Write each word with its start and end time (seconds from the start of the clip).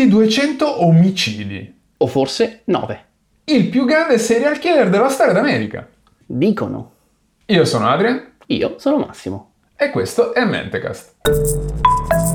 di 0.00 0.08
200 0.08 0.84
omicidi. 0.84 1.78
O 1.98 2.06
forse 2.06 2.62
9. 2.64 3.04
Il 3.44 3.68
più 3.68 3.84
grande 3.84 4.18
serial 4.18 4.58
killer 4.58 4.88
della 4.88 5.10
storia 5.10 5.34
d'America. 5.34 5.86
Dicono. 6.24 6.92
Io 7.46 7.64
sono 7.64 7.88
Adrian 7.88 8.32
Io 8.46 8.76
sono 8.78 8.96
Massimo. 8.98 9.52
e 9.76 9.90
questo 9.90 10.32
è 10.32 10.44
Mentecast. 10.44 12.29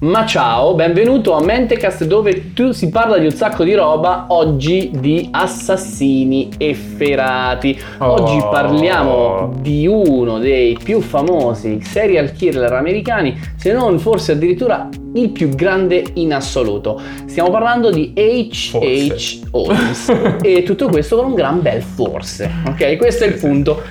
Ma 0.00 0.24
ciao, 0.24 0.74
benvenuto 0.76 1.32
a 1.34 1.42
Mentecast 1.42 2.04
dove 2.04 2.52
tu 2.54 2.70
si 2.70 2.88
parla 2.88 3.18
di 3.18 3.24
un 3.24 3.32
sacco 3.32 3.64
di 3.64 3.74
roba, 3.74 4.26
oggi 4.28 4.92
di 4.94 5.26
assassini 5.32 6.50
efferati. 6.56 7.76
Oggi 7.98 8.36
Oh. 8.36 8.48
parliamo 8.48 9.52
di 9.60 9.88
uno 9.88 10.38
dei 10.38 10.78
più 10.80 11.00
famosi 11.00 11.80
serial 11.82 12.30
killer 12.30 12.74
americani, 12.74 13.36
se 13.56 13.72
non 13.72 13.98
forse 13.98 14.32
addirittura 14.32 14.88
il 15.14 15.30
più 15.30 15.48
grande 15.48 16.04
in 16.14 16.32
assoluto. 16.32 17.00
Stiamo 17.26 17.50
parlando 17.50 17.90
di 17.90 18.12
H.H. 18.14 19.48
Holmes 19.50 20.12
e 20.42 20.62
tutto 20.62 20.86
questo 20.90 21.16
con 21.16 21.24
un 21.24 21.34
gran 21.34 21.60
bel 21.60 21.82
forse. 21.82 22.48
Ok, 22.68 22.96
questo 22.98 23.24
è 23.24 23.26
il 23.26 23.34
punto. 23.34 23.82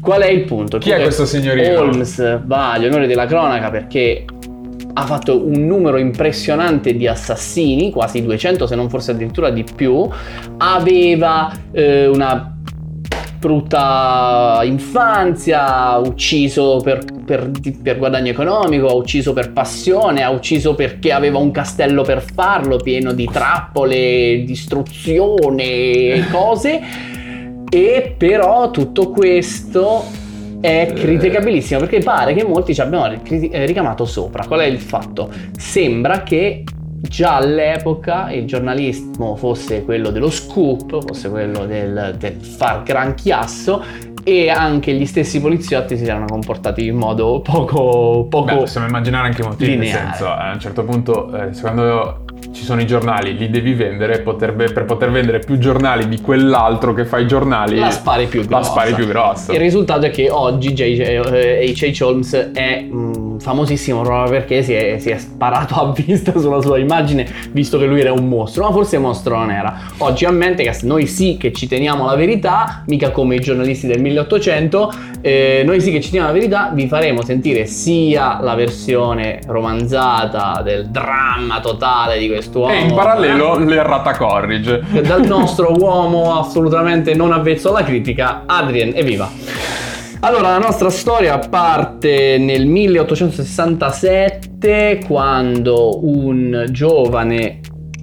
Qual 0.00 0.22
è 0.22 0.30
il 0.30 0.44
punto? 0.44 0.78
Chi 0.78 0.88
è 0.88 1.02
questo 1.02 1.26
signorino? 1.26 1.80
Holmes 1.80 2.40
va 2.46 2.72
agli 2.72 2.86
onori 2.86 3.06
della 3.06 3.26
cronaca 3.26 3.68
perché 3.68 4.24
ha 4.92 5.06
fatto 5.06 5.46
un 5.46 5.66
numero 5.66 5.98
impressionante 5.98 6.94
di 6.94 7.06
assassini, 7.06 7.90
quasi 7.90 8.22
200 8.22 8.66
se 8.66 8.74
non 8.74 8.88
forse 8.88 9.12
addirittura 9.12 9.50
di 9.50 9.64
più, 9.64 10.08
aveva 10.58 11.52
eh, 11.72 12.06
una 12.06 12.54
brutta 13.40 14.60
infanzia, 14.64 15.66
ha 15.66 15.98
ucciso 15.98 16.80
per, 16.84 17.02
per- 17.24 17.50
per 17.82 17.96
guadagno 17.96 18.30
economico, 18.30 18.88
ha 18.88 18.94
ucciso 18.94 19.32
per 19.32 19.52
passione, 19.52 20.22
ha 20.22 20.30
ucciso 20.30 20.74
perché 20.74 21.10
aveva 21.10 21.38
un 21.38 21.50
castello 21.50 22.02
per 22.02 22.22
farlo, 22.22 22.76
pieno 22.76 23.12
di 23.12 23.28
trappole, 23.32 24.42
distruzione 24.44 25.64
e 25.64 26.24
cose. 26.30 26.80
E 27.72 28.14
però 28.18 28.70
tutto 28.70 29.10
questo 29.10 30.04
è 30.60 30.92
criticabilissimo 30.94 31.80
perché 31.80 32.00
pare 32.00 32.34
che 32.34 32.44
molti 32.44 32.74
ci 32.74 32.80
abbiano 32.80 33.12
eh, 33.12 33.66
ricamato 33.66 34.04
sopra. 34.04 34.46
Qual 34.46 34.60
è 34.60 34.66
il 34.66 34.78
fatto? 34.78 35.30
Sembra 35.56 36.22
che 36.22 36.64
già 37.00 37.36
all'epoca 37.36 38.30
il 38.30 38.44
giornalismo 38.46 39.34
fosse 39.36 39.84
quello 39.84 40.10
dello 40.10 40.30
scoop, 40.30 41.06
fosse 41.06 41.30
quello 41.30 41.64
del, 41.64 42.14
del 42.18 42.34
far 42.34 42.82
gran 42.82 43.14
chiasso 43.14 43.82
e 44.22 44.50
anche 44.50 44.92
gli 44.92 45.06
stessi 45.06 45.40
poliziotti 45.40 45.96
si 45.96 46.04
erano 46.04 46.26
comportati 46.26 46.86
in 46.86 46.96
modo 46.96 47.40
poco, 47.40 48.26
poco 48.28 48.44
Beh, 48.44 48.56
possiamo 48.56 48.86
immaginare 48.86 49.28
anche 49.28 49.40
i 49.40 49.44
motivi, 49.46 49.70
nel 49.70 49.80
lineare. 49.80 50.08
senso, 50.08 50.30
a 50.30 50.52
un 50.52 50.60
certo 50.60 50.84
punto, 50.84 51.34
eh, 51.34 51.58
quando 51.58 52.24
ci 52.52 52.64
sono 52.64 52.80
i 52.80 52.86
giornali, 52.86 53.36
li 53.36 53.48
devi 53.48 53.74
vendere, 53.74 54.20
poter- 54.20 54.54
per 54.54 54.84
poter 54.84 55.10
vendere 55.10 55.38
più 55.38 55.58
giornali 55.58 56.08
di 56.08 56.20
quell'altro 56.20 56.92
che 56.92 57.04
fa 57.04 57.18
i 57.18 57.26
giornali, 57.26 57.78
la 57.78 57.90
spari 57.90 58.26
più 58.26 58.44
grossa. 58.44 58.58
la 58.58 58.62
spari 58.64 58.94
più 58.94 59.06
grossa. 59.06 59.52
Il 59.52 59.60
risultato 59.60 60.06
è 60.06 60.10
che 60.10 60.30
oggi 60.30 60.72
H.H. 60.72 62.02
Holmes 62.02 62.50
è 62.52 62.82
mm, 62.82 63.12
famosissimo 63.40 64.02
proprio 64.02 64.30
perché 64.30 64.62
si 64.62 64.72
è, 64.72 64.98
si 64.98 65.10
è 65.10 65.18
sparato 65.18 65.74
a 65.74 65.92
vista 65.92 66.38
sulla 66.38 66.60
sua 66.60 66.78
immagine, 66.78 67.26
visto 67.52 67.78
che 67.78 67.86
lui 67.86 68.00
era 68.00 68.12
un 68.12 68.28
mostro, 68.28 68.64
ma 68.64 68.72
forse 68.72 68.98
mostro 68.98 69.38
non 69.38 69.50
era. 69.50 69.80
Oggi 69.98 70.24
a 70.24 70.30
Mentecast 70.30 70.84
noi 70.84 71.06
sì 71.06 71.36
che 71.38 71.52
ci 71.52 71.66
teniamo 71.66 72.04
la 72.06 72.14
verità, 72.14 72.82
mica 72.86 73.10
come 73.10 73.36
i 73.36 73.40
giornalisti 73.40 73.86
del 73.86 74.00
1800, 74.00 74.92
eh, 75.22 75.62
noi 75.64 75.80
sì 75.80 75.90
che 75.90 76.00
ci 76.00 76.10
teniamo 76.10 76.32
la 76.32 76.38
verità, 76.38 76.70
vi 76.72 76.86
faremo 76.86 77.22
sentire 77.22 77.66
sia 77.66 78.38
la 78.40 78.54
versione 78.54 79.40
romanzata 79.46 80.60
del 80.62 80.88
dramma 80.88 81.60
totale 81.60 82.18
di 82.18 82.28
quest'uomo. 82.28 82.72
E 82.72 82.80
in 82.80 82.94
parallelo 82.94 83.58
l'errata 83.58 84.16
corrige. 84.16 84.82
dal 85.02 85.26
nostro 85.26 85.72
uomo 85.76 86.38
assolutamente 86.38 87.14
non 87.14 87.32
avvezzo 87.32 87.70
alla 87.70 87.84
critica, 87.84 88.42
Adrien, 88.46 88.92
evviva! 88.94 89.98
Allora, 90.22 90.50
la 90.50 90.58
nostra 90.58 90.90
storia 90.90 91.38
parte 91.38 92.36
nel 92.38 92.66
1867 92.66 95.00
quando 95.06 96.04
un 96.04 96.66
giovane 96.68 97.60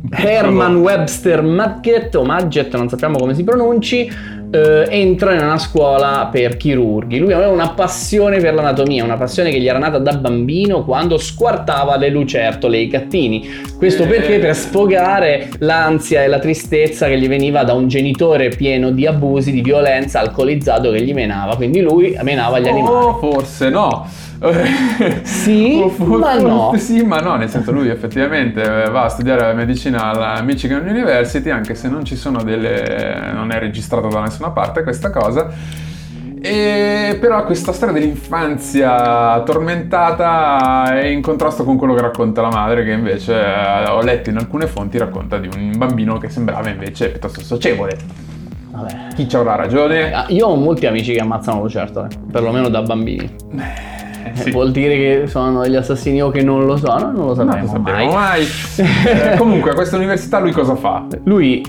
Herman 0.10 0.78
Webster 0.78 1.44
Madgett 1.44 2.16
o 2.16 2.24
Madgett, 2.24 2.76
non 2.76 2.90
sappiamo 2.90 3.20
come 3.20 3.36
si 3.36 3.44
pronunci, 3.44 4.10
eh, 4.52 4.86
entra 4.90 5.34
in 5.34 5.42
una 5.42 5.58
scuola 5.58 6.30
per 6.32 6.58
chirurghi. 6.58 7.18
Lui 7.20 7.34
aveva 7.34 7.52
una 7.52 7.70
passione 7.70 8.40
per 8.40 8.54
l'anatomia, 8.54 9.04
una 9.04 9.18
passione 9.18 9.52
che 9.52 9.60
gli 9.60 9.68
era 9.68 9.80
nata 9.80 9.98
da 9.98 10.14
bambino 10.14 10.84
quando 10.84 11.18
squartava 11.18 11.98
le 11.98 12.10
lucertole 12.10 12.78
e 12.78 12.82
i 12.82 12.88
gattini. 12.88 13.48
Questo 13.78 14.04
Eh. 14.04 14.08
perché 14.08 14.40
per 14.40 14.56
sfogare 14.56 15.50
l'ansia 15.60 16.24
e 16.24 16.28
la 16.28 16.40
tristezza 16.40 17.08
che 17.08 17.18
gli 17.20 17.28
veniva 17.28 17.64
da 17.64 17.74
un 17.74 17.88
genitore 17.88 18.50
pieno 18.50 18.92
di 18.92 19.06
abusi, 19.06 19.52
di 19.52 19.62
violenza, 19.62 20.20
alcolizzato 20.20 20.92
che 20.92 21.02
gli 21.02 21.14
menava. 21.14 21.56
Quindi 21.56 21.82
lui 21.82 22.18
menava 22.22 22.60
gli 22.60 22.68
animali. 22.68 23.06
Oh, 23.06 23.18
forse 23.18 23.70
no. 23.70 24.08
Sì, 25.24 25.84
ma 25.98 26.40
no. 26.40 26.74
Sì, 26.76 27.02
ma 27.04 27.20
no, 27.20 27.36
nel 27.36 27.50
senso 27.50 27.72
lui 27.72 27.90
effettivamente 27.90 28.62
eh, 28.62 28.90
va 28.90 29.06
a 29.06 29.10
studiare 29.10 29.54
medicina 29.54 30.06
alla 30.06 30.42
Michigan 30.42 30.88
University, 30.88 31.50
anche 31.50 31.76
se 31.76 31.90
non 31.90 32.04
ci 32.06 32.16
sono 32.16 32.44
delle... 32.44 33.32
non 33.34 33.52
è 33.52 33.60
registrato 33.60 34.08
da 34.08 34.22
nessuna 34.22 34.52
parte 34.52 34.84
questa 34.84 35.10
cosa. 35.10 35.50
E 36.40 37.18
però 37.20 37.44
questa 37.46 37.74
storia 37.74 37.96
dell'infanzia 37.96 39.42
tormentata 39.44 41.00
è 41.00 41.08
in 41.08 41.22
contrasto 41.22 41.64
con 41.64 41.78
quello 41.78 41.96
che 41.96 42.02
racconta 42.02 42.42
la 42.42 42.50
madre, 42.50 42.84
che 42.84 42.92
invece 42.92 43.34
eh, 43.34 43.90
ho 43.90 44.02
letto 44.02 44.30
in 44.30 44.38
alcune 44.38 44.68
fonti 44.68 45.00
racconta 45.00 45.40
di 45.40 45.50
un 45.54 45.74
bambino 45.76 46.18
che 46.20 46.30
sembrava 46.30 46.70
invece 46.70 47.10
piuttosto 47.10 47.42
socievole. 47.42 47.98
Vabbè. 48.70 49.08
Chi 49.16 49.28
ci 49.28 49.36
avrà 49.36 49.56
ragione? 49.56 50.14
Ah, 50.14 50.26
Io 50.30 50.46
ho 50.48 50.56
molti 50.56 50.86
amici 50.86 51.14
che 51.14 51.20
ammazzano 51.20 51.62
lucertole, 51.62 52.10
perlomeno 52.32 52.70
da 52.70 52.84
bambini. 52.84 53.36
Eh, 54.34 54.42
sì. 54.42 54.52
Vuol 54.52 54.72
dire 54.72 54.96
che 54.96 55.28
sono 55.28 55.62
degli 55.62 55.76
assassini 55.76 56.22
o 56.22 56.30
che 56.30 56.42
non 56.44 56.66
lo 56.66 56.78
sono? 56.78 57.12
Non 57.12 57.14
lo 57.28 57.34
Non 57.34 57.36
sapremo, 57.36 57.66
lo 57.66 57.72
sapremo 57.72 58.12
mai. 58.12 58.14
mai. 58.14 58.48
Eh, 59.34 59.38
comunque, 59.38 59.72
a 59.72 59.74
questa 59.74 59.96
università 59.98 60.40
lui 60.40 60.52
cosa 60.52 60.76
fa? 60.76 61.06
Lui 61.24 61.64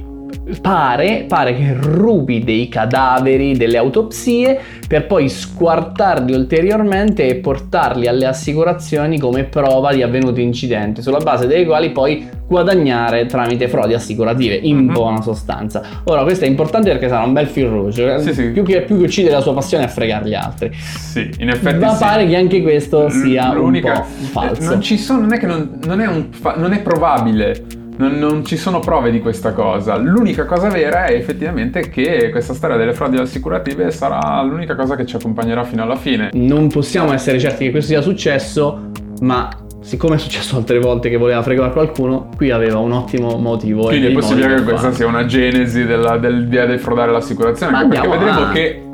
pare, 0.60 1.24
pare 1.28 1.54
che 1.54 1.76
rubi 1.78 2.42
dei 2.42 2.68
cadaveri 2.68 3.56
delle 3.56 3.76
autopsie 3.78 4.58
per 4.86 5.06
poi 5.06 5.28
squartarli 5.28 6.32
ulteriormente 6.34 7.26
e 7.26 7.34
portarli 7.36 8.06
alle 8.06 8.26
assicurazioni 8.26 9.18
come 9.18 9.44
prova 9.44 9.92
di 9.92 10.02
avvenuti 10.02 10.40
incidenti, 10.42 11.02
sulla 11.02 11.18
base 11.18 11.46
dei 11.46 11.66
quali 11.66 11.90
poi 11.90 12.26
guadagnare 12.46 13.26
tramite 13.26 13.68
frodi 13.68 13.92
assicurative, 13.92 14.54
in 14.54 14.78
Mhm. 14.78 14.92
buona 14.92 15.20
sostanza. 15.20 15.82
Ora, 16.04 16.22
questo 16.22 16.46
è 16.46 16.48
importante 16.48 16.90
perché 16.90 17.08
sarà 17.08 17.24
un 17.24 17.34
bel 17.34 17.46
fil 17.46 17.66
rouge, 17.66 18.18
Sì, 18.20 18.32
sì. 18.32 18.44
Più, 18.50 18.62
che, 18.62 18.80
più 18.82 18.96
che 18.96 19.04
uccidere 19.04 19.34
la 19.34 19.40
sua 19.42 19.52
passione 19.52 19.84
a 19.84 19.88
fregare 19.88 20.26
gli 20.28 20.34
altri. 20.34 20.70
Sì, 20.72 21.28
in 21.40 21.50
effetti 21.50 21.78
Ma 21.84 21.92
sì. 21.94 22.02
pare 22.02 22.26
che 22.26 22.36
anche 22.36 22.62
questo 22.62 23.10
sia 23.10 23.52
L'unica- 23.52 23.92
un 23.92 24.30
po' 24.32 24.40
falso. 24.40 24.70
Non 24.70 24.80
ci 24.80 24.96
sono, 24.96 25.20
non 25.20 25.34
è 25.34 25.38
che 25.38 25.46
non, 25.46 25.78
non 25.84 26.00
è, 26.00 26.06
un 26.06 26.28
non 26.56 26.72
è 26.72 26.80
probabile. 26.80 27.62
Non, 27.98 28.18
non 28.18 28.44
ci 28.44 28.56
sono 28.56 28.78
prove 28.80 29.10
di 29.10 29.20
questa 29.20 29.52
cosa. 29.52 29.96
L'unica 29.96 30.44
cosa 30.44 30.68
vera 30.68 31.04
è 31.06 31.14
effettivamente 31.14 31.88
che 31.88 32.30
questa 32.30 32.54
storia 32.54 32.76
delle 32.76 32.94
frodi 32.94 33.16
assicurative 33.16 33.90
sarà 33.90 34.40
l'unica 34.42 34.74
cosa 34.74 34.94
che 34.96 35.04
ci 35.04 35.16
accompagnerà 35.16 35.64
fino 35.64 35.82
alla 35.82 35.96
fine. 35.96 36.30
Non 36.34 36.68
possiamo 36.68 37.12
essere 37.12 37.38
certi 37.38 37.64
che 37.64 37.70
questo 37.70 37.90
sia 37.90 38.00
successo, 38.00 38.90
ma 39.20 39.48
siccome 39.80 40.16
è 40.16 40.18
successo 40.18 40.56
altre 40.56 40.78
volte 40.78 41.08
che 41.08 41.16
voleva 41.16 41.42
fregare 41.42 41.72
qualcuno, 41.72 42.28
qui 42.36 42.50
aveva 42.50 42.78
un 42.78 42.92
ottimo 42.92 43.36
motivo. 43.36 43.86
Quindi 43.86 44.08
è 44.08 44.12
possibile 44.12 44.56
che 44.56 44.62
questa 44.62 44.92
sia 44.92 45.06
una 45.06 45.24
genesi 45.24 45.84
della, 45.84 46.18
del 46.18 46.46
via 46.46 46.66
del 46.66 46.78
frodare 46.78 47.10
l'assicurazione. 47.10 47.72
Ma 47.72 47.78
anche 47.78 47.98
perché 47.98 48.08
vedremo 48.08 48.38
avanti. 48.38 48.60
che 48.60 48.87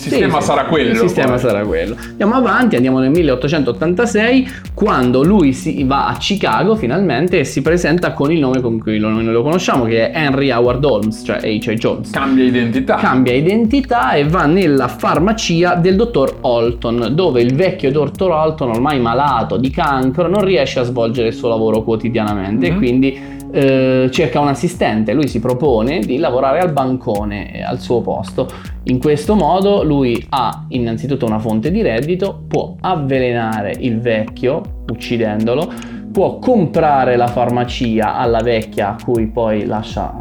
sistema 0.00 0.40
Sì, 0.40 0.46
sarà 0.46 0.64
quello. 0.64 0.90
Il 0.90 0.96
sistema 0.98 1.30
poi. 1.30 1.38
sarà 1.38 1.62
quello. 1.64 1.96
Andiamo 2.10 2.34
avanti, 2.34 2.76
andiamo 2.76 2.98
nel 2.98 3.10
1886, 3.10 4.48
quando 4.74 5.22
lui 5.22 5.52
si 5.52 5.84
va 5.84 6.06
a 6.08 6.16
Chicago 6.16 6.74
finalmente 6.76 7.40
e 7.40 7.44
si 7.44 7.62
presenta 7.62 8.12
con 8.12 8.32
il 8.32 8.38
nome 8.38 8.60
con 8.60 8.78
cui 8.78 8.98
lo- 8.98 9.08
noi 9.10 9.24
lo 9.24 9.42
conosciamo, 9.42 9.84
che 9.84 10.10
è 10.10 10.16
Henry 10.18 10.50
Howard 10.50 10.84
Holmes, 10.84 11.22
cioè 11.24 11.36
H.H. 11.36 11.86
Holmes. 11.86 12.10
Cambia 12.10 12.44
identità. 12.44 12.94
cambia 12.96 13.32
identità 13.34 14.12
e 14.12 14.24
va 14.24 14.46
nella 14.46 14.88
farmacia 14.88 15.74
del 15.74 15.96
dottor 15.96 16.38
Holton, 16.40 17.10
dove 17.12 17.40
il 17.40 17.54
vecchio 17.54 17.90
dottor 17.90 18.30
Holton, 18.30 18.70
ormai 18.70 19.00
malato 19.00 19.56
di 19.56 19.70
cancro, 19.70 20.28
non 20.28 20.44
riesce 20.44 20.80
a 20.80 20.82
svolgere 20.82 21.28
il 21.28 21.34
suo 21.34 21.48
lavoro 21.48 21.82
quotidianamente 21.82 22.66
e 22.66 22.70
Mhm. 22.72 22.76
quindi 22.76 23.38
eh, 23.52 24.08
cerca 24.10 24.40
un 24.40 24.48
assistente. 24.48 25.12
Lui 25.12 25.28
si 25.28 25.40
propone 25.40 26.00
di 26.00 26.18
lavorare 26.18 26.60
al 26.60 26.72
bancone 26.72 27.52
eh, 27.52 27.62
al 27.62 27.80
suo 27.80 28.00
posto. 28.00 28.48
In 28.84 28.98
questo 28.98 29.34
modo 29.34 29.82
lui 29.82 30.24
ha 30.30 30.64
innanzitutto 30.68 31.26
una 31.26 31.38
fonte 31.38 31.70
di 31.70 31.82
reddito, 31.82 32.44
può 32.48 32.76
avvelenare 32.80 33.74
il 33.78 34.00
vecchio 34.00 34.62
uccidendolo, 34.88 35.70
può 36.12 36.38
comprare 36.38 37.16
la 37.16 37.28
farmacia 37.28 38.16
alla 38.16 38.40
vecchia 38.40 38.90
a 38.90 38.96
cui 39.02 39.26
poi 39.28 39.64
lascia, 39.64 40.12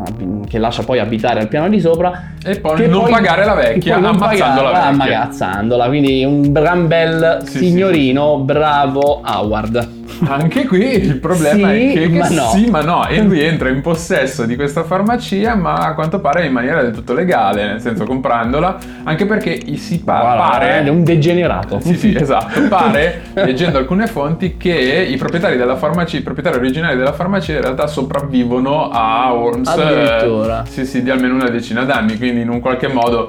che 0.47 0.59
lascia 0.59 0.83
poi 0.83 0.99
abitare 0.99 1.39
al 1.39 1.47
piano 1.47 1.67
di 1.67 1.79
sopra 1.79 2.33
e 2.43 2.59
poi 2.59 2.87
non 2.87 3.03
poi, 3.03 3.11
pagare 3.11 3.45
la 3.45 3.55
vecchia 3.55 3.95
ammazzandola 3.95 4.83
ammazzandola 4.85 5.87
quindi 5.87 6.23
un 6.23 6.51
gran 6.51 6.87
bel 6.87 7.39
sì, 7.43 7.57
signorino 7.57 8.37
sì. 8.37 8.43
bravo 8.43 9.21
Howard 9.25 9.98
anche 10.27 10.65
qui 10.65 10.95
il 10.95 11.17
problema 11.17 11.69
sì, 11.69 11.93
è 11.93 11.93
che, 11.93 12.07
ma 12.09 12.29
no. 12.29 12.49
sì 12.53 12.69
ma 12.69 12.81
no. 12.81 13.07
E 13.07 13.21
lui 13.21 13.41
entra 13.41 13.69
in 13.69 13.81
possesso 13.81 14.45
di 14.45 14.55
questa 14.55 14.83
farmacia 14.83 15.55
ma 15.55 15.75
a 15.75 15.93
quanto 15.93 16.19
pare 16.19 16.45
in 16.45 16.51
maniera 16.53 16.81
del 16.81 16.91
tutto 16.93 17.13
legale 17.13 17.65
nel 17.65 17.81
senso 17.81 18.05
comprandola 18.05 18.77
anche 19.03 19.25
perché 19.25 19.59
si 19.77 19.99
pa- 20.01 20.19
Guarda, 20.19 20.43
pare 20.49 20.83
è 20.83 20.89
un 20.89 21.03
degenerato. 21.03 21.79
Sì 21.79 21.95
sì 21.95 22.15
esatto. 22.19 22.67
Pare 22.67 23.21
leggendo 23.33 23.77
alcune 23.77 24.07
fonti 24.07 24.57
che 24.57 24.71
i 25.09 25.17
proprietari 25.17 25.57
della 25.57 25.75
farmacia 25.75 26.17
i 26.17 26.21
proprietari 26.21 26.57
originali 26.57 26.97
della 26.97 27.13
farmacia 27.13 27.53
in 27.53 27.61
realtà 27.61 27.87
sopravvivono 27.87 28.89
a 28.89 29.31
Worms 29.33 29.67
addirittura. 29.67 30.63
eh, 30.63 30.69
sì 30.69 30.85
sì 30.85 31.03
di 31.03 31.09
almeno 31.09 31.35
una 31.35 31.49
decina 31.49 31.83
d'anni 31.83 32.17
quindi 32.17 32.41
in 32.41 32.49
un 32.49 32.59
qualche 32.59 32.87
modo 32.87 33.27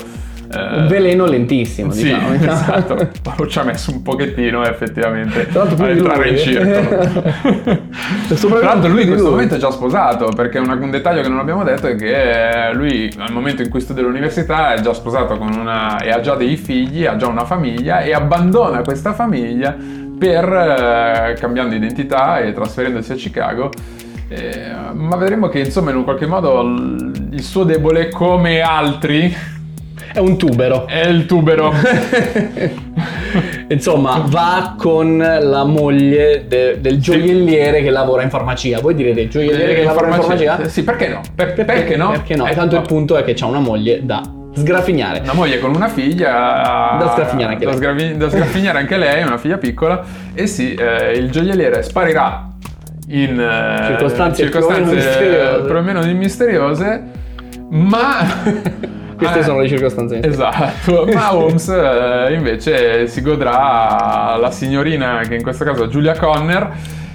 un 0.53 0.87
veleno 0.89 1.27
lentissimo, 1.27 1.93
sì, 1.93 2.05
diciamo. 2.05 2.35
esatto. 2.35 3.47
Ci 3.47 3.59
ha 3.59 3.63
messo 3.63 3.93
un 3.93 4.03
pochettino 4.03 4.65
effettivamente 4.65 5.49
a 5.53 5.89
entrare 5.89 6.31
in 6.31 6.39
circolo. 6.39 7.23
Tra 8.59 8.61
l'altro 8.61 8.91
lui 8.91 9.03
in 9.03 9.09
questo 9.09 9.27
lui. 9.27 9.35
momento 9.35 9.55
è 9.55 9.59
già 9.59 9.71
sposato, 9.71 10.31
perché 10.35 10.59
una, 10.59 10.75
un 10.75 10.91
dettaglio 10.91 11.23
che 11.23 11.29
non 11.29 11.39
abbiamo 11.39 11.63
detto 11.63 11.87
è 11.87 11.95
che 11.95 12.71
lui 12.73 13.13
al 13.19 13.33
momento 13.33 13.63
in 13.63 13.71
cui 13.71 13.81
studia 13.81 14.03
all'università 14.03 14.75
è 14.75 14.81
già 14.81 14.93
sposato 14.93 15.37
con 15.39 15.53
una, 15.55 16.01
e 16.01 16.11
ha 16.11 16.21
già 16.21 16.35
dei 16.35 16.57
figli, 16.57 17.07
ha 17.07 17.17
già 17.17 17.29
una 17.29 17.45
famiglia 17.45 18.01
e 18.01 18.13
abbandona 18.13 18.83
questa 18.83 19.13
famiglia 19.13 19.77
per 20.19 20.45
eh, 20.45 21.37
cambiando 21.39 21.75
identità 21.77 22.41
e 22.41 22.53
trasferendosi 22.53 23.13
a 23.13 23.15
Chicago. 23.15 23.71
Eh, 24.29 24.71
ma 24.95 25.17
vedremo 25.17 25.49
che 25.49 25.61
insomma 25.61 25.91
in 25.91 25.97
un 25.97 26.05
qualche 26.05 26.27
modo 26.27 26.61
il 26.63 27.43
suo 27.43 27.65
debole 27.65 28.11
come 28.11 28.61
altri 28.61 29.35
è 30.13 30.19
un 30.19 30.37
tubero. 30.37 30.87
È 30.87 31.07
il 31.07 31.27
tubero. 31.27 31.73
Insomma, 33.69 34.25
va 34.27 34.75
con 34.77 35.19
la 35.19 35.65
moglie 35.65 36.47
de- 36.49 36.81
del 36.81 36.99
gioielliere 37.01 37.79
sì. 37.79 37.85
che 37.85 37.91
lavora 37.91 38.23
in 38.23 38.31
farmacia. 38.31 38.81
Voi 38.81 38.95
direte 38.95 39.29
gioielliere 39.29 39.73
eh, 39.73 39.75
che 39.77 39.85
lavora 39.85 40.09
in 40.09 40.15
farmacia? 40.15 40.69
Sì, 40.69 40.83
perché 40.83 41.09
no? 41.09 41.21
Per- 41.35 41.55
perché, 41.55 41.65
perché, 41.65 41.97
no? 41.97 42.11
Perché 42.11 42.35
no? 42.35 42.47
E 42.47 42.55
tanto 42.55 42.77
il 42.77 42.83
punto 42.83 43.17
è 43.17 43.25
che 43.25 43.35
c'ha 43.35 43.47
una 43.47 43.61
moglie 43.61 44.05
da 44.05 44.23
sgraffignare. 44.55 45.21
Una 45.21 45.35
moglie 45.35 45.59
con 45.61 45.75
una 45.75 45.89
figlia 45.89 46.97
da 46.99 47.11
sgraffignare 47.13 47.53
anche 47.53 47.65
da 47.65 47.71
lei. 47.71 47.79
Sgravi- 47.79 48.17
da 48.17 48.31
sgraffignare 48.31 48.79
anche 48.79 48.97
lei, 48.97 49.23
una 49.23 49.39
figlia 49.39 49.59
piccola. 49.59 50.03
E 50.35 50.47
sì, 50.47 50.75
eh, 50.75 51.13
il 51.13 51.31
gioielliere 51.31 51.83
sparirà 51.83 52.49
in 53.09 53.41
eh, 53.41 53.87
circostanze, 53.87 54.43
circostanze 54.43 55.63
più 55.65 55.75
o 55.75 55.81
meno 55.83 56.03
misteriose, 56.15 57.03
ma 57.71 58.19
Queste 59.21 59.41
ah, 59.41 59.43
sono 59.43 59.61
le 59.61 59.69
circostanze. 59.69 60.21
Esatto. 60.23 61.05
Ma 61.13 61.35
Holmes 61.35 61.69
eh, 61.69 62.33
invece 62.33 63.07
si 63.07 63.21
godrà 63.21 64.37
la 64.41 64.51
signorina, 64.51 65.21
che 65.29 65.35
in 65.35 65.43
questo 65.43 65.63
caso 65.63 65.85
è 65.85 65.89
Julia 65.89 66.17
Conner, 66.17 66.73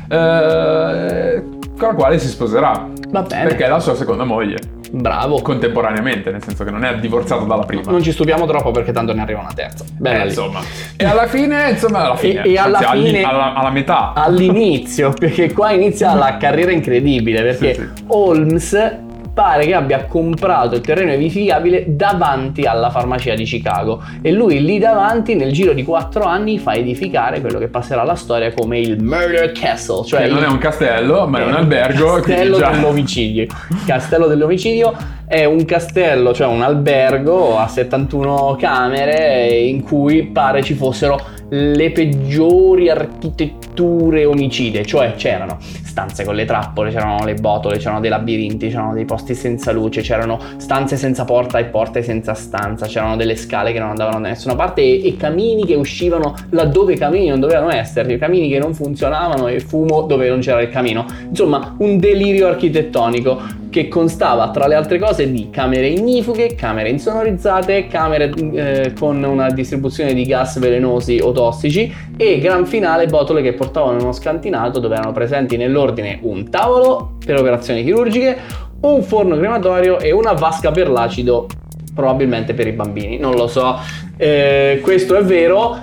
eh, 0.08 1.44
con 1.76 1.88
la 1.88 1.94
quale 1.96 2.20
si 2.20 2.28
sposerà. 2.28 2.88
Va 3.10 3.22
bene. 3.24 3.48
Perché 3.48 3.66
è 3.66 3.70
la 3.70 3.80
sua 3.80 3.96
seconda 3.96 4.24
moglie. 4.24 4.60
Bravo. 4.92 5.42
Contemporaneamente, 5.42 6.30
nel 6.30 6.44
senso 6.44 6.64
che 6.64 6.70
non 6.70 6.86
è 6.86 6.96
divorziato 7.00 7.46
dalla 7.46 7.64
prima. 7.64 7.90
Non 7.90 8.04
ci 8.04 8.12
stupiamo 8.12 8.46
troppo 8.46 8.70
perché 8.70 8.92
tanto 8.92 9.14
ne 9.14 9.22
arriva 9.22 9.40
una 9.40 9.54
terza. 9.54 9.84
Bene, 9.98 10.26
eh, 10.26 10.28
insomma. 10.28 10.60
E 10.96 11.06
alla 11.06 11.26
fine, 11.26 11.72
insomma, 11.72 12.06
alla 12.06 12.16
fine. 12.16 12.44
E, 12.44 12.52
e 12.52 12.58
alla 12.60 12.78
anzi, 12.78 13.04
fine. 13.04 13.24
Alla, 13.24 13.56
alla, 13.56 13.72
metà. 13.72 14.14
All'inizio, 14.14 15.12
perché 15.18 15.52
qua 15.54 15.72
inizia 15.72 16.14
la 16.14 16.38
carriera 16.38 16.72
incredibile. 16.72 17.42
Perché 17.42 17.74
sì, 17.74 17.82
sì. 17.82 18.04
Holmes 18.08 19.04
pare 19.36 19.66
che 19.66 19.74
abbia 19.74 20.06
comprato 20.06 20.76
il 20.76 20.82
terreno 20.82 21.12
edificabile 21.12 21.84
davanti 21.88 22.64
alla 22.64 22.90
farmacia 22.90 23.36
di 23.36 23.44
Chicago 23.44 24.02
e 24.22 24.32
lui 24.32 24.64
lì 24.64 24.80
davanti 24.80 25.36
nel 25.36 25.52
giro 25.52 25.74
di 25.74 25.84
quattro 25.84 26.24
anni 26.24 26.58
fa 26.58 26.74
edificare 26.74 27.42
quello 27.42 27.60
che 27.60 27.68
passerà 27.68 28.02
alla 28.02 28.16
storia 28.16 28.54
come 28.54 28.80
il 28.80 29.04
Murder 29.04 29.52
Castle, 29.52 30.06
cioè 30.06 30.22
che 30.22 30.30
non 30.30 30.38
il... 30.38 30.46
è 30.46 30.48
un 30.48 30.58
castello 30.58 31.28
ma 31.28 31.40
è, 31.40 31.44
un 31.44 31.54
albergo. 31.54 32.14
Castello 32.16 32.58
già... 32.58 32.70
dell'omicidio. 32.70 33.48
castello 33.86 34.28
dell'omicidio 34.28 34.94
è 35.28 35.44
un 35.44 35.66
castello, 35.66 36.34
cioè 36.34 36.48
un 36.48 36.62
albergo 36.62 37.58
a 37.58 37.68
71 37.68 38.56
camere 38.58 39.50
in 39.50 39.84
cui 39.84 40.28
pare 40.28 40.64
ci 40.64 40.76
fossero 40.76 41.20
le 41.50 41.92
peggiori 41.92 42.90
architetture 42.90 44.26
omicide, 44.26 44.86
cioè 44.86 45.14
c'erano 45.16 45.58
stanze 45.60 46.26
con 46.26 46.36
le 46.36 46.46
trappole, 46.46 46.92
c'erano 46.92 47.24
le 47.24 47.36
botole, 47.36 47.78
c'erano 47.78 48.02
dei 48.02 48.10
labirinti, 48.10 48.68
c'erano 48.68 48.94
dei 48.94 49.06
posti 49.06 49.34
senza 49.34 49.72
luce, 49.72 50.02
c'erano 50.02 50.40
stanze 50.58 50.98
senza 50.98 51.24
porta 51.24 51.58
e 51.60 51.66
porte 51.66 52.04
senza 52.04 52.34
stanza, 52.34 52.86
c'erano 52.86 53.16
delle 53.16 53.36
scale 53.36 53.72
che 53.72 53.80
non 53.80 53.90
andavano 53.90 54.20
da 54.20 54.30
nessuna 54.30 54.56
parte 54.56 54.82
e, 54.82 55.08
e 55.08 55.16
camini 55.16 55.66
che 55.66 55.76
uscivano 55.76 56.36
laddove 56.50 56.94
i 56.94 56.98
camini 56.98 57.28
non 57.28 57.40
dovevano 57.40 57.72
essere, 57.72 58.18
camini 58.18 58.50
che 58.50 58.60
non 58.60 58.74
funzionavano 58.74 59.48
e 59.48 59.60
fumo 59.60 60.02
dove 60.02 60.28
non 60.28 60.40
c'era 60.40 60.62
il 60.62 60.70
camino. 60.70 61.06
Insomma, 61.30 61.76
un 61.78 61.98
delirio 61.98 62.48
architettonico 62.48 63.64
che 63.76 63.90
constava 63.90 64.52
tra 64.52 64.68
le 64.68 64.76
altre 64.76 64.98
cose 64.98 65.30
di 65.30 65.50
camere 65.50 65.88
ignifughe, 65.88 66.56
camere 66.56 66.88
insonorizzate, 66.88 67.88
camere 67.88 68.32
eh, 68.54 68.94
con 68.98 69.22
una 69.22 69.50
distribuzione 69.50 70.14
di 70.14 70.24
gas 70.24 70.58
velenosi 70.60 71.20
o 71.22 71.34
tossici 71.34 71.94
e 72.16 72.40
gran 72.40 72.66
finale 72.66 73.08
botole 73.08 73.42
che 73.42 73.52
portavano 73.52 73.98
in 73.98 74.04
uno 74.04 74.14
scantinato 74.14 74.80
dove 74.80 74.96
erano 74.96 75.12
presenti 75.12 75.58
nell'ordine 75.58 76.20
un 76.22 76.50
tavolo 76.50 77.18
per 77.26 77.38
operazioni 77.38 77.84
chirurgiche, 77.84 78.38
un 78.80 79.04
forno 79.04 79.36
crematorio 79.36 80.00
e 80.00 80.14
una 80.14 80.32
vasca 80.32 80.72
per 80.72 80.90
l'acido 80.90 81.46
probabilmente 81.94 82.54
per 82.54 82.68
i 82.68 82.72
bambini, 82.72 83.18
non 83.18 83.36
lo 83.36 83.48
so. 83.48 83.78
Eh, 84.16 84.80
questo 84.82 85.18
è 85.18 85.24
vero, 85.26 85.78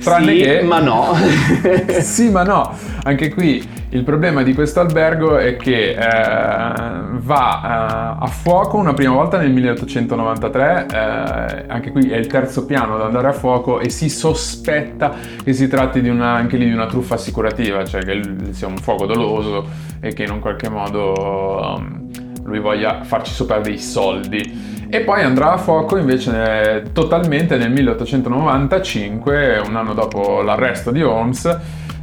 Tranne 0.00 0.36
sì, 0.36 0.40
che... 0.40 0.62
ma 0.62 0.78
no. 0.78 1.16
sì, 2.00 2.30
ma 2.30 2.44
no. 2.44 2.72
Anche 3.02 3.28
qui 3.28 3.80
il 3.92 4.04
problema 4.04 4.42
di 4.42 4.54
questo 4.54 4.80
albergo 4.80 5.36
è 5.36 5.56
che 5.56 5.90
eh, 5.90 5.96
va 5.96 8.16
eh, 8.18 8.24
a 8.24 8.26
fuoco 8.26 8.78
una 8.78 8.94
prima 8.94 9.12
volta 9.12 9.36
nel 9.36 9.50
1893, 9.50 10.86
eh, 10.90 11.64
anche 11.68 11.90
qui 11.90 12.08
è 12.08 12.16
il 12.16 12.26
terzo 12.26 12.64
piano 12.64 12.94
ad 12.94 13.02
andare 13.02 13.28
a 13.28 13.32
fuoco 13.32 13.80
e 13.80 13.90
si 13.90 14.08
sospetta 14.08 15.14
che 15.44 15.52
si 15.52 15.68
tratti 15.68 16.00
di 16.00 16.08
una, 16.08 16.32
anche 16.32 16.56
lì 16.56 16.64
di 16.64 16.72
una 16.72 16.86
truffa 16.86 17.16
assicurativa, 17.16 17.84
cioè 17.84 18.02
che 18.02 18.22
sia 18.52 18.66
un 18.66 18.78
fuoco 18.78 19.04
doloso 19.04 19.66
e 20.00 20.14
che 20.14 20.22
in 20.22 20.30
un 20.30 20.40
qualche 20.40 20.70
modo 20.70 21.76
um, 21.76 22.08
lui 22.44 22.60
voglia 22.60 23.02
farci 23.02 23.32
sopra 23.32 23.60
dei 23.60 23.78
soldi. 23.78 24.70
E 24.88 25.00
poi 25.00 25.22
andrà 25.22 25.52
a 25.52 25.58
fuoco 25.58 25.98
invece 25.98 26.84
totalmente 26.92 27.58
nel 27.58 27.70
1895, 27.70 29.62
un 29.66 29.76
anno 29.76 29.92
dopo 29.92 30.40
l'arresto 30.40 30.90
di 30.90 31.02
Holmes, 31.02 31.44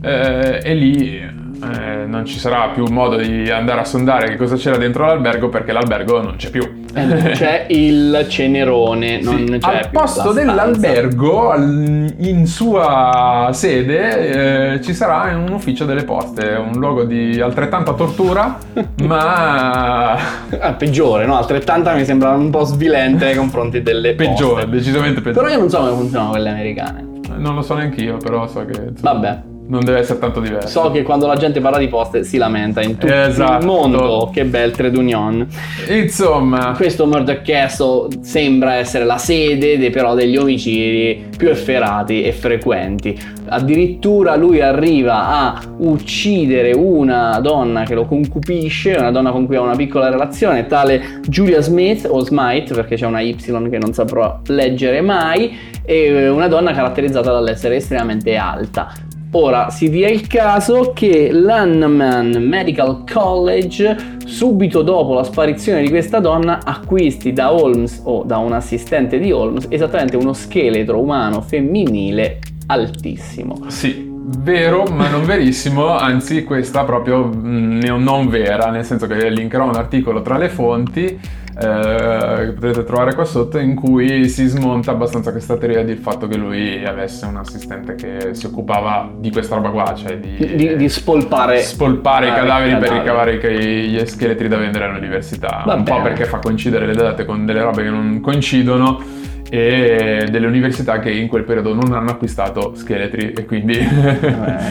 eh, 0.01 0.61
e 0.63 0.73
lì 0.75 1.38
eh, 1.61 2.05
non 2.05 2.25
ci 2.25 2.39
sarà 2.39 2.69
più 2.69 2.85
modo 2.89 3.17
di 3.17 3.49
andare 3.49 3.81
a 3.81 3.83
sondare 3.83 4.29
che 4.29 4.37
cosa 4.37 4.55
c'era 4.55 4.77
dentro 4.77 5.05
l'albergo 5.05 5.49
perché 5.49 5.71
l'albergo 5.71 6.21
non 6.21 6.35
c'è 6.37 6.49
più. 6.49 6.85
Eh, 6.93 7.31
c'è 7.31 7.65
il 7.69 8.25
cenerone, 8.29 9.19
non 9.21 9.45
sì. 9.45 9.57
c'è 9.57 9.67
Al 9.67 9.89
posto 9.91 10.31
dell'albergo, 10.31 11.53
in 11.55 12.45
sua 12.45 13.49
sede, 13.51 14.73
eh, 14.73 14.81
ci 14.81 14.93
sarà 14.93 15.35
un 15.35 15.51
ufficio 15.51 15.85
delle 15.85 16.03
poste, 16.03 16.47
un 16.55 16.79
luogo 16.79 17.03
di 17.03 17.39
altrettanta 17.41 17.93
tortura, 17.93 18.57
ma... 19.03 20.13
Ah, 20.59 20.73
peggiore, 20.73 21.25
no? 21.25 21.37
Altrettanta 21.37 21.93
mi 21.93 22.05
sembra 22.05 22.31
un 22.31 22.49
po' 22.49 22.63
svilente 22.63 23.25
nei 23.25 23.35
confronti 23.35 23.81
delle 23.81 24.13
peggiore, 24.15 24.63
poste. 24.63 24.77
decisamente 24.77 25.21
peggiore. 25.21 25.45
Però 25.45 25.55
io 25.55 25.59
non 25.59 25.69
so 25.69 25.79
come 25.79 25.91
funzionano 25.91 26.31
quelle 26.31 26.49
americane. 26.49 27.07
Non 27.35 27.55
lo 27.55 27.61
so 27.61 27.75
neanche 27.75 28.01
io, 28.01 28.17
però 28.17 28.47
so 28.47 28.65
che... 28.65 28.81
Insomma, 28.89 29.13
Vabbè 29.13 29.48
non 29.69 29.83
deve 29.83 29.99
essere 29.99 30.19
tanto 30.19 30.39
diverso. 30.39 30.81
So 30.81 30.91
che 30.91 31.03
quando 31.03 31.27
la 31.27 31.35
gente 31.35 31.61
parla 31.61 31.77
di 31.77 31.87
poste 31.87 32.23
si 32.23 32.37
lamenta 32.37 32.81
in 32.81 32.97
tutto 32.97 33.13
esatto. 33.13 33.59
il 33.59 33.65
mondo. 33.65 34.29
Che 34.33 34.43
bel 34.45 34.71
trade 34.71 34.97
union. 34.97 35.47
Insomma, 35.87 36.73
questo 36.75 37.05
Murder 37.05 37.41
Castle 37.41 38.07
sembra 38.21 38.75
essere 38.75 39.05
la 39.05 39.17
sede 39.17 39.77
dei, 39.77 39.91
però 39.91 40.15
degli 40.15 40.37
omicidi 40.37 41.27
più 41.37 41.49
efferati 41.49 42.23
e 42.23 42.31
frequenti. 42.33 43.17
Addirittura 43.47 44.35
lui 44.35 44.59
arriva 44.59 45.27
a 45.27 45.61
uccidere 45.77 46.73
una 46.73 47.39
donna 47.39 47.83
che 47.83 47.93
lo 47.93 48.05
concupisce, 48.05 48.95
una 48.97 49.11
donna 49.11 49.31
con 49.31 49.45
cui 49.45 49.55
ha 49.55 49.61
una 49.61 49.75
piccola 49.75 50.09
relazione, 50.09 50.65
tale 50.65 51.21
Julia 51.27 51.61
Smith 51.61 52.07
o 52.09 52.19
Smite, 52.23 52.73
perché 52.73 52.95
c'è 52.95 53.05
una 53.05 53.21
Y 53.21 53.35
che 53.35 53.77
non 53.77 53.93
saprò 53.93 54.39
leggere 54.47 55.01
mai, 55.01 55.57
e 55.83 56.27
una 56.27 56.47
donna 56.47 56.71
caratterizzata 56.71 57.31
dall'essere 57.31 57.75
estremamente 57.75 58.35
alta. 58.35 58.91
Ora 59.31 59.69
si 59.69 59.91
dia 59.91 60.09
il 60.09 60.25
caso 60.25 60.91
che 60.91 61.29
l'Anneman 61.31 62.31
Medical 62.31 63.03
College, 63.11 64.17
subito 64.25 64.81
dopo 64.81 65.13
la 65.13 65.23
sparizione 65.23 65.83
di 65.83 65.89
questa 65.89 66.19
donna, 66.19 66.61
acquisti 66.63 67.31
da 67.31 67.53
Holmes 67.53 68.01
o 68.05 68.23
da 68.23 68.37
un 68.39 68.53
assistente 68.53 69.19
di 69.19 69.31
Holmes 69.31 69.67
esattamente 69.69 70.17
uno 70.17 70.33
scheletro 70.33 70.99
umano 70.99 71.41
femminile 71.41 72.39
altissimo. 72.65 73.65
Sì, 73.67 74.08
Vero, 74.37 74.83
ma 74.83 75.09
non 75.09 75.25
verissimo, 75.25 75.97
anzi 75.97 76.43
questa 76.43 76.83
proprio 76.83 77.25
mh, 77.25 77.95
non 77.97 78.29
vera, 78.29 78.69
nel 78.69 78.85
senso 78.85 79.07
che 79.07 79.27
linkerò 79.29 79.67
un 79.67 79.75
articolo 79.75 80.21
tra 80.21 80.37
le 80.37 80.49
fonti 80.49 81.19
eh, 81.61 82.45
che 82.45 82.51
potete 82.53 82.83
trovare 82.83 83.15
qua 83.15 83.25
sotto 83.25 83.57
in 83.57 83.73
cui 83.73 84.29
si 84.29 84.45
smonta 84.45 84.91
abbastanza 84.91 85.31
questa 85.31 85.57
teoria 85.57 85.83
del 85.83 85.97
fatto 85.97 86.27
che 86.27 86.37
lui 86.37 86.85
avesse 86.85 87.25
un 87.25 87.37
assistente 87.37 87.95
che 87.95 88.29
si 88.33 88.45
occupava 88.45 89.11
di 89.17 89.31
questa 89.31 89.55
roba 89.55 89.71
qua, 89.71 89.95
cioè 89.95 90.19
di, 90.19 90.55
di, 90.55 90.75
di 90.75 90.89
spolpare, 90.89 91.59
spolpare 91.61 92.27
i 92.27 92.31
cadaveri 92.31 92.77
per 92.77 92.91
ricavare 92.91 93.37
gli 93.37 93.99
scheletri 94.05 94.47
da 94.47 94.57
vendere 94.57 94.85
all'università. 94.85 95.63
Va 95.65 95.73
un 95.73 95.83
po' 95.83 95.95
bene. 95.95 96.09
perché 96.09 96.25
fa 96.25 96.37
coincidere 96.37 96.85
le 96.85 96.93
date 96.93 97.25
con 97.25 97.45
delle 97.45 97.61
robe 97.61 97.81
che 97.81 97.89
non 97.89 98.21
coincidono 98.21 99.18
e 99.49 100.27
delle 100.29 100.45
università 100.47 100.99
che 100.99 101.11
in 101.11 101.27
quel 101.27 101.43
periodo 101.43 101.73
non 101.73 101.93
hanno 101.93 102.11
acquistato 102.11 102.73
scheletri 102.75 103.31
e 103.33 103.45
quindi 103.45 103.77
Eh, 103.77 104.67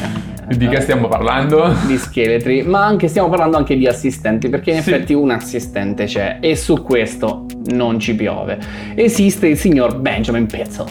di 0.56 0.66
che 0.68 0.80
stiamo 0.80 1.08
parlando? 1.08 1.74
di 1.86 1.96
scheletri, 1.98 2.62
ma 2.62 2.84
anche 2.84 3.08
stiamo 3.08 3.28
parlando 3.28 3.56
anche 3.56 3.76
di 3.76 3.86
assistenti, 3.86 4.48
perché 4.48 4.70
in 4.72 4.82
Sì. 4.82 4.90
effetti 4.90 5.12
un 5.14 5.30
assistente 5.30 6.04
c'è 6.04 6.38
e 6.40 6.56
su 6.56 6.82
questo 6.82 7.44
non 7.72 7.98
ci 7.98 8.14
piove. 8.14 8.58
Esiste 8.94 9.48
il 9.48 9.56
signor 9.58 9.98
Benjamin 9.98 10.46
Pezzo. 10.46 10.86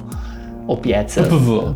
O. 0.69 0.77
Pezzo. 0.77 1.75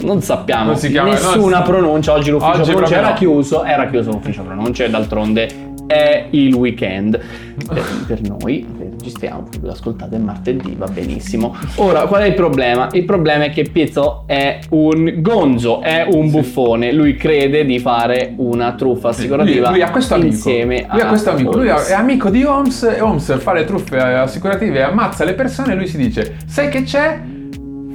Non 0.00 0.22
sappiamo. 0.22 0.64
Non 0.64 0.76
si 0.76 0.88
chiama- 0.90 1.10
Nessuna 1.10 1.58
no, 1.58 1.64
pronuncia. 1.64 2.14
Oggi 2.14 2.30
l'ufficio 2.30 2.60
Oggi 2.60 2.70
pronuncia 2.70 2.96
era 2.96 3.12
chiuso. 3.12 3.64
Era 3.64 3.86
chiuso 3.86 4.10
l'ufficio 4.12 4.42
pronuncia 4.42 4.84
e 4.84 4.90
d'altronde 4.90 5.48
è 5.88 6.26
il 6.30 6.54
weekend. 6.54 7.18
Per, 7.66 7.82
per 8.06 8.20
noi, 8.20 8.64
registriamo, 8.78 9.48
lo 9.62 9.70
ascoltate 9.72 10.16
martedì, 10.18 10.76
va 10.78 10.86
benissimo. 10.86 11.56
Ora, 11.76 12.02
qual 12.02 12.22
è 12.22 12.26
il 12.26 12.34
problema? 12.34 12.88
Il 12.92 13.04
problema 13.04 13.44
è 13.44 13.50
che 13.50 13.64
Pizzo 13.64 14.22
è 14.26 14.60
un 14.70 15.14
gonzo, 15.16 15.80
è 15.80 16.06
un 16.08 16.30
buffone. 16.30 16.92
Lui 16.92 17.16
crede 17.16 17.64
di 17.64 17.78
fare 17.80 18.34
una 18.36 18.74
truffa 18.74 19.08
assicurativa 19.08 19.70
Lui, 19.70 19.78
lui 19.78 19.82
ha 19.82 19.90
questo 19.90 20.14
amico. 20.14 20.28
insieme 20.30 20.86
lui 20.90 21.00
ha 21.00 21.06
questo 21.06 21.30
amico. 21.30 21.56
Lui 21.56 21.66
è 21.68 21.92
amico 21.94 22.30
di 22.30 22.44
Holmes 22.44 22.82
e 22.84 23.00
Holmes 23.00 23.38
fa 23.40 23.52
le 23.54 23.64
truffe 23.64 23.96
assicurative 23.98 24.78
e 24.78 24.82
ammazza 24.82 25.24
le 25.24 25.32
persone 25.34 25.72
e 25.72 25.76
lui 25.76 25.86
si 25.88 25.96
dice 25.96 26.36
sai 26.46 26.68
che 26.68 26.82
c'è? 26.84 27.18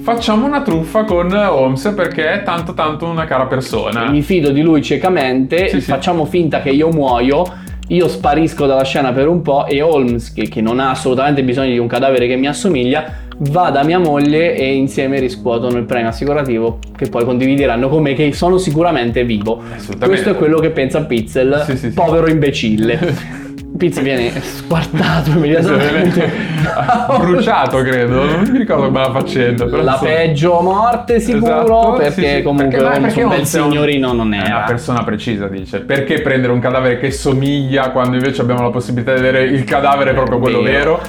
Facciamo 0.01 0.45
una 0.45 0.61
truffa 0.61 1.05
con 1.05 1.31
Holmes 1.31 1.93
perché 1.95 2.29
è 2.33 2.43
tanto 2.43 2.73
tanto 2.73 3.05
una 3.05 3.23
cara 3.23 3.45
persona. 3.45 4.09
mi 4.09 4.21
fido 4.21 4.49
di 4.49 4.61
lui 4.61 4.81
ciecamente, 4.81 5.69
Sì, 5.69 5.79
sì. 5.79 5.89
facciamo 5.91 6.25
finta 6.25 6.61
che 6.61 6.71
io 6.71 6.89
muoio, 6.89 7.45
io 7.93 8.07
sparisco 8.07 8.65
dalla 8.65 8.83
scena 8.83 9.11
per 9.11 9.27
un 9.27 9.41
po' 9.41 9.65
e 9.67 9.81
Holmes, 9.81 10.33
che, 10.33 10.47
che 10.49 10.61
non 10.61 10.79
ha 10.79 10.89
assolutamente 10.89 11.43
bisogno 11.43 11.71
di 11.71 11.77
un 11.77 11.87
cadavere 11.87 12.27
che 12.27 12.35
mi 12.35 12.47
assomiglia, 12.47 13.21
va 13.37 13.69
da 13.69 13.83
mia 13.83 13.99
moglie 13.99 14.55
e 14.55 14.73
insieme 14.73 15.19
riscuotono 15.19 15.77
il 15.77 15.85
premio 15.85 16.09
assicurativo 16.09 16.79
che 16.95 17.09
poi 17.09 17.23
condivideranno 17.23 17.89
con 17.89 18.01
me 18.01 18.13
che 18.13 18.31
sono 18.33 18.57
sicuramente 18.57 19.23
vivo. 19.23 19.61
Questo 19.99 20.31
è 20.31 20.35
quello 20.35 20.59
che 20.59 20.71
pensa 20.71 21.03
Pizzel, 21.03 21.63
Sì, 21.65 21.77
sì, 21.77 21.89
sì. 21.89 21.93
povero 21.93 22.27
imbecille. 22.27 23.41
Pizzel 23.75 24.03
viene 24.03 24.31
squartato 24.41 25.31
immediatamente. 25.31 26.29
Bruciato 27.19 27.77
credo, 27.81 28.23
non 28.23 28.47
mi 28.49 28.57
ricordo 28.59 28.85
come 28.85 28.99
la 28.99 29.11
faccenda. 29.11 29.65
La 29.65 29.77
insomma- 29.77 29.97
peggio 29.97 30.61
morte 30.61 31.19
sicuro 31.19 31.45
Esatto, 31.63 31.93
perché 31.97 32.11
sì, 32.29 32.35
sì, 32.35 32.41
comunque 32.43 32.77
perché- 32.77 32.83
Holmes 32.97 33.01
perché 33.13 33.21
un 33.23 33.29
bel 33.29 33.37
è 33.37 33.39
un- 33.41 33.45
signorino 33.47 34.13
non 34.13 34.33
È 34.33 34.45
una 34.45 34.63
persona 34.67 35.03
precisa, 35.03 35.47
dice. 35.47 35.79
Perché 35.79 36.21
prendere 36.21 36.53
un 36.53 36.59
cadavere 36.59 36.99
che 36.99 37.09
somiglia 37.11 37.89
quando 37.89 38.15
invece 38.15 38.41
abbiamo 38.41 38.61
la 38.61 38.69
possibilità 38.69 39.13
di 39.15 39.21
vedere 39.21 39.43
il 39.45 39.63
cadavere 39.63 40.13
proprio 40.13 40.37
quello 40.39 40.61
Vero. 40.61 40.77
vero? 40.77 41.01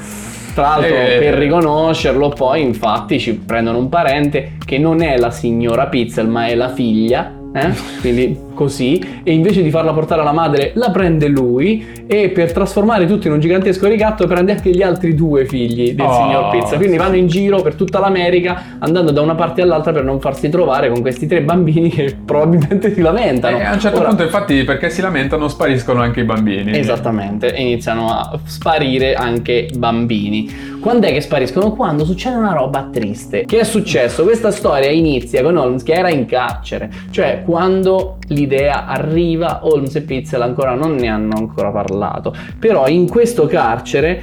Tra 0.54 0.62
l'altro, 0.68 0.86
Eh. 0.96 1.16
per 1.18 1.34
riconoscerlo, 1.34 2.28
poi 2.30 2.62
infatti 2.62 3.18
ci 3.18 3.34
prendono 3.34 3.76
un 3.78 3.88
parente 3.88 4.52
che 4.64 4.78
non 4.78 5.02
è 5.02 5.16
la 5.18 5.30
signora 5.30 5.86
Pizzel, 5.88 6.28
ma 6.28 6.46
è 6.46 6.54
la 6.54 6.68
figlia. 6.72 7.30
Eh? 7.54 7.72
Quindi 8.00 8.36
così, 8.54 9.20
e 9.22 9.32
invece 9.32 9.62
di 9.62 9.70
farla 9.70 9.92
portare 9.92 10.20
alla 10.22 10.32
madre, 10.32 10.72
la 10.74 10.90
prende 10.90 11.28
lui. 11.28 12.02
E 12.06 12.28
per 12.30 12.52
trasformare 12.52 13.06
tutto 13.06 13.28
in 13.28 13.32
un 13.34 13.40
gigantesco 13.40 13.86
rigatto, 13.86 14.26
prende 14.26 14.52
anche 14.52 14.70
gli 14.70 14.82
altri 14.82 15.14
due 15.14 15.46
figli 15.46 15.92
del 15.94 16.04
Oh, 16.06 16.12
signor 16.14 16.50
Pizzel. 16.50 16.78
Quindi 16.78 16.96
vanno 16.96 17.16
in 17.16 17.28
giro 17.28 17.62
per 17.62 17.74
tutta 17.76 17.98
l'America, 18.00 18.76
andando 18.80 19.10
da 19.12 19.20
una 19.20 19.34
parte 19.36 19.62
all'altra 19.62 19.92
per 19.92 20.02
non 20.04 20.20
farsi 20.20 20.48
trovare 20.48 20.90
con 20.90 21.00
questi 21.00 21.26
tre 21.26 21.42
bambini 21.42 21.88
che 21.90 22.16
probabilmente 22.24 22.92
si 22.92 23.00
lamentano. 23.00 23.58
E 23.58 23.64
a 23.64 23.72
un 23.72 23.80
certo 23.80 24.00
Ora- 24.00 24.08
punto, 24.08 24.22
infatti, 24.24 24.64
perché 24.64 24.90
si 24.90 25.00
lamentano, 25.00 25.46
spariscono 25.48 26.00
anche 26.00 26.20
i 26.20 26.24
bambini. 26.24 26.76
Esattamente, 26.76 27.54
iniziano 27.56 28.08
a 28.10 28.38
sparire 28.44 29.14
anche 29.14 29.68
bambini. 29.76 30.72
Quando 30.84 31.06
è 31.06 31.12
che 31.12 31.22
spariscono? 31.22 31.72
Quando 31.72 32.04
succede 32.04 32.36
una 32.36 32.52
roba 32.52 32.90
triste. 32.92 33.46
Che 33.46 33.58
è 33.58 33.64
successo? 33.64 34.22
Questa 34.22 34.50
storia 34.50 34.90
inizia 34.90 35.42
con 35.42 35.56
Holmes 35.56 35.82
che 35.82 35.94
era 35.94 36.10
in 36.10 36.26
carcere, 36.26 36.90
cioè 37.08 37.40
quando 37.42 38.18
l'idea 38.28 38.84
arriva, 38.84 39.60
Holmes 39.62 39.94
e 39.94 40.02
Pizzel 40.02 40.42
ancora 40.42 40.74
non 40.74 40.96
ne 40.96 41.08
hanno 41.08 41.36
ancora 41.38 41.70
parlato. 41.70 42.34
Però 42.58 42.86
in 42.86 43.08
questo 43.08 43.46
carcere 43.46 44.20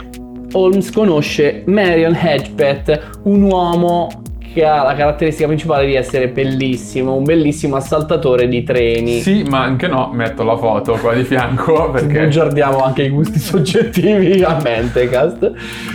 Holmes 0.52 0.92
conosce 0.92 1.64
Marion 1.66 2.14
Hedgepeth, 2.14 3.22
un 3.24 3.42
uomo 3.42 4.21
che 4.54 4.66
ha 4.66 4.84
la 4.84 4.94
caratteristica 4.94 5.48
principale 5.48 5.86
di 5.86 5.96
essere 5.96 6.28
bellissimo, 6.28 7.16
un 7.16 7.24
bellissimo 7.24 7.76
assaltatore 7.76 8.48
di 8.48 8.64
treni. 8.64 9.22
Sì, 9.22 9.44
ma 9.44 9.62
anche 9.62 9.88
no, 9.88 10.10
metto 10.14 10.44
la 10.44 10.58
foto 10.58 10.94
qua 10.94 11.14
di 11.14 11.24
fianco 11.24 11.90
perché... 11.92 12.24
Bugiardiamo 12.24 12.84
anche 12.84 13.04
i 13.04 13.10
gusti 13.10 13.40
soggettivi 13.40 14.44
a 14.44 14.58
Mentecast. 14.62 15.52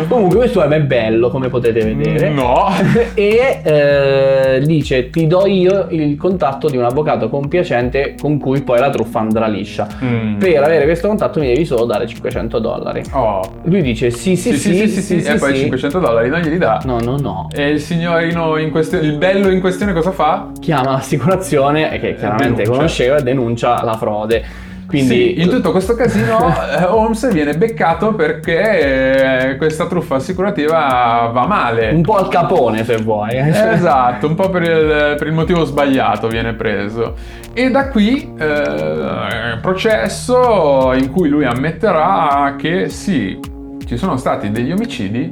Comunque 0.08 0.38
questo 0.38 0.62
è 0.62 0.80
bello, 0.80 1.30
come 1.30 1.48
potete 1.48 1.84
vedere. 1.84 2.30
No. 2.30 2.72
E 3.14 3.60
eh, 3.62 4.60
dice 4.64 5.10
ti 5.10 5.26
do 5.26 5.46
io 5.46 5.86
il 5.90 6.16
contatto 6.16 6.68
di 6.68 6.76
un 6.76 6.84
avvocato 6.84 7.28
compiacente 7.28 8.14
con 8.20 8.38
cui 8.38 8.62
poi 8.62 8.78
la 8.78 8.90
truffa 8.90 9.20
andrà 9.20 9.46
liscia. 9.46 9.86
Mm. 10.02 10.38
Per 10.38 10.62
avere 10.62 10.84
questo 10.84 11.08
contatto 11.08 11.40
mi 11.40 11.46
devi 11.46 11.64
solo 11.64 11.84
dare 11.84 12.06
500 12.06 12.58
dollari. 12.58 13.02
Oh. 13.12 13.40
Lui 13.62 13.82
dice 13.82 14.10
sì 14.10 14.36
sì 14.36 14.52
Sì, 14.52 14.74
sì, 14.74 14.88
sì, 14.88 15.02
sì, 15.02 15.20
sì, 15.20 15.30
e 15.30 15.36
poi 15.36 15.54
sì. 15.54 15.60
500 15.62 15.98
dollari 15.98 16.28
non 16.28 16.40
glieli 16.40 16.58
dà. 16.58 16.80
No 16.84 16.98
no 17.00 17.16
no. 17.16 17.48
E 17.52 17.70
il 17.70 17.80
signorino 17.80 18.45
in 18.56 18.70
questione, 18.70 19.06
il 19.06 19.16
bello 19.16 19.50
in 19.50 19.60
questione 19.60 19.92
cosa 19.92 20.12
fa? 20.12 20.50
Chiama 20.60 20.92
l'assicurazione 20.92 21.92
e 21.92 21.98
che 21.98 22.14
chiaramente 22.14 22.62
denuncia. 22.62 22.72
conosceva 22.72 23.16
e 23.16 23.22
denuncia 23.22 23.82
la 23.82 23.96
frode. 23.96 24.44
Quindi 24.86 25.34
Sì, 25.34 25.40
in 25.42 25.48
tutto 25.48 25.72
questo 25.72 25.96
casino 25.96 26.46
eh, 26.48 26.84
Holmes 26.84 27.32
viene 27.32 27.56
beccato 27.56 28.14
perché 28.14 29.48
eh, 29.50 29.56
questa 29.56 29.86
truffa 29.88 30.14
assicurativa 30.14 31.28
va 31.32 31.44
male. 31.46 31.90
un 31.90 32.02
po' 32.02 32.14
al 32.14 32.28
capone 32.28 32.84
se 32.84 32.96
vuoi. 32.98 33.30
Eh, 33.30 33.48
Esatto, 33.72 34.28
un 34.28 34.36
po' 34.36 34.48
per 34.48 34.62
il, 34.62 35.16
per 35.18 35.26
il 35.26 35.32
motivo 35.32 35.64
sbagliato 35.64 36.28
viene 36.28 36.54
preso. 36.54 37.14
E 37.52 37.68
da 37.68 37.88
qui 37.88 38.32
eh, 38.38 39.58
processo 39.60 40.92
in 40.94 41.10
cui 41.10 41.28
lui 41.28 41.44
ammetterà 41.44 42.54
che 42.56 42.88
sì, 42.88 43.38
ci 43.86 43.96
sono 43.96 44.16
stati 44.16 44.50
degli 44.52 44.70
omicidi, 44.70 45.28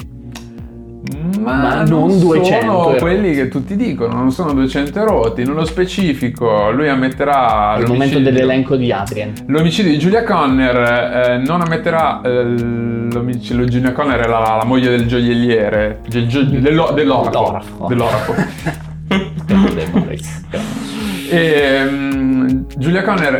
ma, 1.41 1.57
Ma 1.57 1.83
non 1.85 2.19
200 2.19 2.45
sono 2.45 2.85
erotti. 2.89 3.01
quelli 3.01 3.35
che 3.35 3.49
tutti 3.49 3.77
dicono, 3.77 4.15
non 4.15 4.31
sono 4.31 4.53
200 4.55 5.01
erotti. 5.01 5.45
Nello 5.45 5.65
specifico, 5.65 6.71
lui 6.71 6.89
ammetterà 6.89 7.73
Al 7.73 7.87
momento 7.87 8.19
dell'elenco 8.19 8.77
di 8.77 8.91
Adrian. 8.91 9.33
L'omicidio 9.47 9.91
di 9.91 9.99
Julia 9.99 10.23
Conner 10.25 10.77
eh, 10.77 11.39
non 11.39 11.61
ammetterà 11.61 12.21
eh, 12.23 12.43
l'omicidio. 13.11 13.65
Julia 13.67 13.93
Conner 13.93 14.21
è 14.21 14.29
la, 14.29 14.57
la 14.59 14.65
moglie 14.65 14.91
del 14.91 15.07
gioielliere, 15.07 16.01
del 16.09 16.27
gio- 16.27 16.43
dello- 16.45 16.93
dell'orafo. 16.95 17.87
Dell'orafo. 17.89 18.35
E, 21.31 21.85
mm, 21.85 22.49
Julia 22.77 23.03
Conner, 23.03 23.35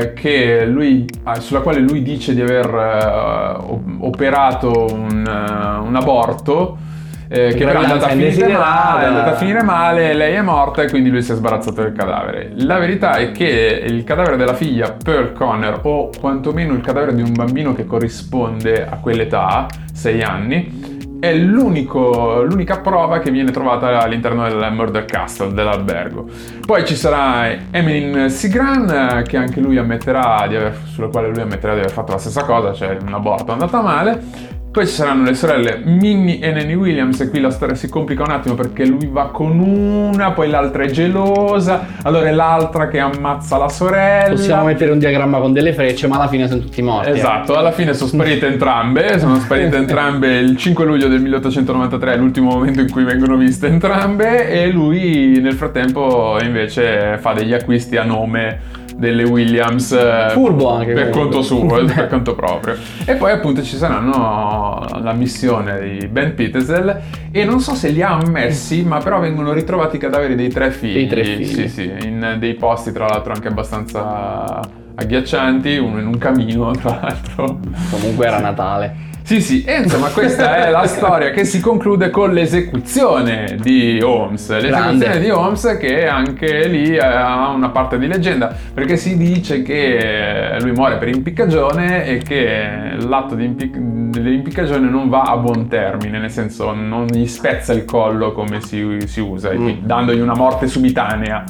eh, 0.00 0.12
che 0.14 0.64
lui, 0.66 1.04
ah, 1.24 1.38
sulla 1.40 1.60
quale 1.60 1.80
lui 1.80 2.02
dice 2.02 2.34
di 2.34 2.40
aver 2.40 2.66
eh, 2.66 3.76
operato 4.00 4.86
un, 4.90 5.24
eh, 5.26 5.86
un 5.86 5.94
aborto. 5.94 6.78
Eh, 7.28 7.54
che 7.54 7.64
però 7.64 7.80
è 7.80 7.84
andata, 7.84 8.06
a 8.06 8.08
finire 8.10 8.52
male, 8.52 9.02
è 9.02 9.06
andata 9.06 9.30
a 9.32 9.34
finire 9.34 9.62
male, 9.62 10.14
lei 10.14 10.34
è 10.34 10.42
morta 10.42 10.82
e 10.82 10.88
quindi 10.88 11.10
lui 11.10 11.22
si 11.22 11.32
è 11.32 11.34
sbarazzato 11.34 11.82
del 11.82 11.92
cadavere. 11.92 12.52
La 12.56 12.78
verità 12.78 13.14
è 13.14 13.32
che 13.32 13.82
il 13.84 14.04
cadavere 14.04 14.36
della 14.36 14.54
figlia 14.54 14.92
Pearl 14.92 15.32
Conner, 15.32 15.80
o 15.82 16.10
quantomeno 16.18 16.72
il 16.74 16.80
cadavere 16.80 17.14
di 17.14 17.22
un 17.22 17.32
bambino 17.32 17.74
che 17.74 17.84
corrisponde 17.84 18.86
a 18.86 18.96
quell'età, 18.96 19.66
6 19.92 20.22
anni, 20.22 20.94
è 21.18 21.34
l'unico- 21.34 22.42
l'unica 22.42 22.78
prova 22.78 23.18
che 23.18 23.30
viene 23.30 23.50
trovata 23.50 24.00
all'interno 24.00 24.48
del 24.48 24.68
Murder 24.72 25.04
Castle 25.04 25.52
dell'albergo. 25.52 26.26
Poi 26.64 26.84
ci 26.84 26.94
sarà 26.94 27.50
Emeline 27.70 28.28
Sigran, 28.28 28.88
eh, 28.88 29.22
che 29.22 29.36
anche 29.36 29.60
lui 29.60 29.78
ammetterà 29.78 30.46
di 30.46 30.56
aver, 30.56 30.76
sulla 30.84 31.08
quale 31.08 31.28
lui 31.28 31.40
ammetterà 31.40 31.72
di 31.72 31.80
aver 31.80 31.90
fatto 31.90 32.12
la 32.12 32.18
stessa 32.18 32.44
cosa, 32.44 32.72
cioè 32.72 32.98
un 33.04 33.14
aborto 33.14 33.46
è 33.48 33.52
andato 33.52 33.80
male. 33.80 34.54
Poi 34.76 34.86
ci 34.86 34.92
saranno 34.92 35.24
le 35.24 35.32
sorelle 35.32 35.80
Minnie 35.84 36.38
e 36.38 36.52
Nanny 36.52 36.74
Williams 36.74 37.18
e 37.22 37.30
qui 37.30 37.40
la 37.40 37.48
storia 37.48 37.74
si 37.74 37.88
complica 37.88 38.24
un 38.24 38.30
attimo 38.30 38.54
perché 38.54 38.84
lui 38.84 39.08
va 39.10 39.30
con 39.30 39.58
una, 39.58 40.32
poi 40.32 40.50
l'altra 40.50 40.82
è 40.82 40.90
gelosa, 40.90 41.86
allora 42.02 42.28
è 42.28 42.32
l'altra 42.32 42.86
che 42.88 42.98
ammazza 42.98 43.56
la 43.56 43.70
sorella. 43.70 44.34
Possiamo 44.34 44.64
mettere 44.64 44.90
un 44.90 44.98
diagramma 44.98 45.38
con 45.38 45.54
delle 45.54 45.72
frecce, 45.72 46.08
ma 46.08 46.16
alla 46.16 46.28
fine 46.28 46.46
sono 46.46 46.60
tutti 46.60 46.82
morti. 46.82 47.08
eh. 47.08 47.12
Esatto, 47.12 47.56
alla 47.56 47.72
fine 47.72 47.94
sono 47.94 48.10
sparite 48.10 48.48
entrambe, 48.48 49.18
sono 49.18 49.36
sparite 49.36 49.76
entrambe 49.78 50.36
il 50.40 50.58
5 50.58 50.84
luglio 50.84 51.08
del 51.08 51.22
1893, 51.22 52.12
è 52.12 52.16
l'ultimo 52.18 52.50
momento 52.50 52.82
in 52.82 52.90
cui 52.90 53.04
vengono 53.04 53.38
viste 53.38 53.68
entrambe 53.68 54.50
e 54.50 54.66
lui 54.68 55.40
nel 55.40 55.54
frattempo 55.54 56.36
invece 56.42 57.16
fa 57.16 57.32
degli 57.32 57.54
acquisti 57.54 57.96
a 57.96 58.04
nome 58.04 58.84
delle 58.96 59.24
Williams 59.24 59.92
eh, 59.92 60.28
Furbo 60.30 60.70
anche, 60.70 60.92
per 60.94 61.10
comunque. 61.10 61.40
conto 61.40 61.42
suo, 61.42 61.84
per 61.84 62.08
conto 62.08 62.34
proprio. 62.34 62.76
E 63.04 63.14
poi 63.14 63.32
appunto 63.32 63.62
ci 63.62 63.76
saranno 63.76 64.86
la 65.00 65.12
missione 65.12 65.80
di 65.80 66.06
Ben 66.08 66.34
Pitesel 66.34 67.00
e 67.30 67.44
non 67.44 67.60
so 67.60 67.74
se 67.74 67.90
li 67.90 68.02
ha 68.02 68.16
ammessi, 68.16 68.82
ma 68.82 68.98
però 68.98 69.20
vengono 69.20 69.52
ritrovati 69.52 69.96
i 69.96 69.98
cadaveri 69.98 70.34
dei 70.34 70.48
tre 70.48 70.70
figli. 70.70 70.94
Dei 70.94 71.06
tre 71.06 71.24
figli. 71.24 71.44
Sì, 71.44 71.68
sì, 71.68 71.92
in 72.02 72.36
dei 72.38 72.54
posti 72.54 72.92
tra 72.92 73.06
l'altro 73.06 73.32
anche 73.32 73.48
abbastanza 73.48 74.60
agghiaccianti, 74.94 75.76
uno 75.76 76.00
in 76.00 76.06
un 76.06 76.18
camino 76.18 76.70
tra 76.72 76.98
l'altro. 77.02 77.60
Comunque 77.90 78.26
era 78.26 78.40
Natale. 78.40 79.14
Sì, 79.26 79.40
sì, 79.40 79.64
e 79.64 79.78
insomma 79.78 80.10
questa 80.10 80.54
è 80.54 80.70
la 80.70 80.86
storia 80.86 81.30
che 81.30 81.44
si 81.44 81.58
conclude 81.58 82.10
con 82.10 82.32
l'esecuzione 82.32 83.56
di 83.60 84.00
Holmes. 84.00 84.48
L'esecuzione 84.50 84.98
Grande. 84.98 85.18
di 85.18 85.30
Holmes 85.30 85.76
che 85.80 86.06
anche 86.06 86.68
lì 86.68 86.94
eh, 86.94 87.04
ha 87.04 87.48
una 87.48 87.70
parte 87.70 87.98
di 87.98 88.06
leggenda, 88.06 88.56
perché 88.72 88.96
si 88.96 89.16
dice 89.16 89.62
che 89.62 90.52
eh, 90.54 90.60
lui 90.60 90.70
muore 90.70 90.98
per 90.98 91.08
impiccagione 91.08 92.06
e 92.06 92.18
che 92.18 92.94
l'atto 93.00 93.36
impic- 93.36 93.76
dell'impiccagione 93.76 94.88
non 94.88 95.08
va 95.08 95.22
a 95.22 95.36
buon 95.38 95.66
termine, 95.66 96.20
nel 96.20 96.30
senso 96.30 96.72
non 96.72 97.06
gli 97.06 97.26
spezza 97.26 97.72
il 97.72 97.84
collo 97.84 98.30
come 98.30 98.60
si, 98.60 98.98
si 99.06 99.18
usa, 99.18 99.48
quindi 99.48 99.80
dandogli 99.82 100.20
una 100.20 100.36
morte 100.36 100.68
subitanea. 100.68 101.44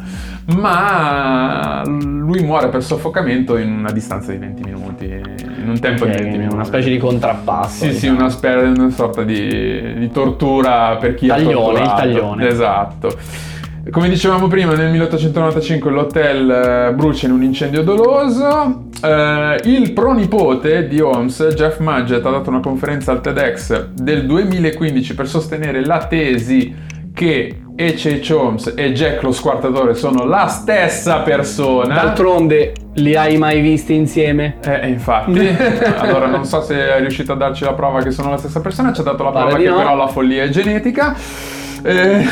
Ma 0.55 1.83
lui 1.87 2.43
muore 2.43 2.69
per 2.69 2.83
soffocamento 2.83 3.57
in 3.57 3.73
una 3.73 3.91
distanza 3.91 4.31
di 4.31 4.39
20 4.39 4.63
minuti, 4.63 5.05
in 5.07 5.69
un 5.69 5.79
tempo 5.81 6.05
di 6.05 6.13
20 6.13 6.37
minuti. 6.37 6.55
Una 6.55 6.65
specie 6.65 6.91
di 6.91 6.99
contrappasso. 6.99 7.85
Sì, 7.85 7.93
sì, 7.93 8.01
diciamo. 8.01 8.19
una, 8.19 8.29
spe- 8.31 8.55
una 8.55 8.91
sorta 8.91 9.23
di, 9.25 9.95
di 9.99 10.11
tortura 10.11 10.97
per 11.01 11.15
chi 11.15 11.27
Taglione, 11.27 11.53
ha 11.53 11.57
torturato. 11.57 11.83
il 11.83 11.97
taglione. 11.97 12.49
Esatto. 12.49 13.19
Come 13.91 14.09
dicevamo 14.09 14.49
prima, 14.49 14.75
nel 14.75 14.91
1895 14.91 15.91
l'hotel 15.93 16.51
eh, 16.51 16.93
brucia 16.95 17.27
in 17.27 17.33
un 17.33 17.43
incendio 17.45 17.83
doloso. 17.83 18.85
Eh, 19.01 19.61
il 19.65 19.93
pronipote 19.93 20.89
di 20.89 21.01
Holmes, 21.01 21.55
Jeff 21.55 21.79
Mudgett, 21.79 22.25
ha 22.25 22.31
dato 22.31 22.51
una 22.51 22.61
conferenza 22.61 23.13
al 23.13 23.21
TEDx 23.21 23.91
del 23.95 24.27
2015 24.27 25.15
per 25.15 25.29
sostenere 25.29 25.85
la 25.85 26.05
tesi 26.07 26.75
che 27.15 27.61
H.H. 27.79 28.33
Holmes 28.33 28.73
e 28.75 28.93
Jack 28.93 29.23
lo 29.23 29.33
squartatore 29.33 29.95
sono 29.95 30.25
la 30.25 30.47
stessa 30.47 31.19
persona. 31.21 31.95
D'altronde 31.95 32.73
li 32.95 33.15
hai 33.15 33.37
mai 33.37 33.61
visti 33.61 33.95
insieme? 33.95 34.57
Eh, 34.65 34.89
infatti, 34.89 35.47
allora 35.99 36.27
non 36.27 36.45
so 36.47 36.63
se 36.63 36.75
è 36.75 36.99
riuscito 37.01 37.33
a 37.33 37.37
darci 37.37 37.65
la 37.65 37.75
prova 37.75 38.01
che 38.01 38.11
sono 38.11 38.31
la 38.31 38.39
stessa 38.39 38.61
persona, 38.61 38.93
ci 38.93 39.01
ha 39.01 39.05
dato 39.05 39.23
la 39.23 39.31
Pare 39.31 39.45
prova 39.49 39.63
che 39.63 39.69
no. 39.69 39.77
però 39.77 39.95
la 39.95 40.07
follia 40.07 40.43
è 40.45 40.49
genetica. 40.49 41.15
Eh, 41.83 42.27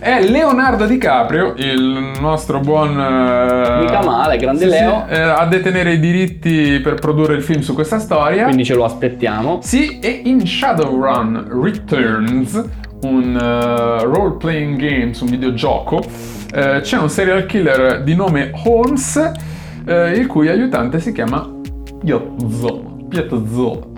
è 0.00 0.22
Leonardo 0.26 0.86
DiCaprio, 0.86 1.52
il 1.58 2.12
nostro 2.18 2.60
buon... 2.60 2.98
eh, 2.98 3.80
Mica 3.82 4.02
male, 4.02 4.38
grande 4.38 4.64
sì, 4.64 4.70
sì, 4.70 4.78
Leo. 4.78 5.06
eh, 5.06 5.20
a 5.20 5.44
detenere 5.44 5.92
i 5.92 6.00
diritti 6.00 6.80
per 6.82 6.94
produrre 6.94 7.34
il 7.34 7.42
film 7.42 7.60
su 7.60 7.74
questa 7.74 7.98
storia. 7.98 8.44
Quindi 8.44 8.64
ce 8.64 8.74
lo 8.74 8.84
aspettiamo. 8.84 9.58
Sì, 9.62 9.98
e 9.98 10.22
in 10.24 10.46
Shadowrun 10.46 11.48
Returns, 11.62 12.64
un 13.02 13.36
eh, 13.36 14.04
role-playing 14.04 14.76
game 14.76 15.14
su 15.14 15.24
un 15.24 15.30
videogioco, 15.30 16.02
eh, 16.52 16.80
c'è 16.82 16.98
un 16.98 17.08
serial 17.08 17.46
killer 17.46 18.02
di 18.02 18.14
nome 18.14 18.50
Holmes, 18.64 19.32
eh, 19.86 20.10
il 20.12 20.26
cui 20.26 20.48
aiutante 20.48 21.00
si 21.00 21.12
chiama 21.12 21.48
Pietzo. 22.02 22.98
Pietzo. 23.08 23.88